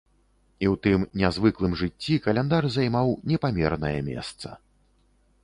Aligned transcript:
І 0.65 0.69
ў 0.73 0.79
тым 0.85 1.03
нязвыклым 1.21 1.75
жыцці 1.81 2.17
каляндар 2.29 2.69
займаў 2.77 3.13
непамернае 3.33 3.95
месца. 4.11 4.57